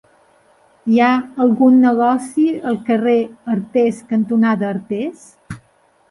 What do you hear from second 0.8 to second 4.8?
Hi ha algun negoci al carrer Artés cantonada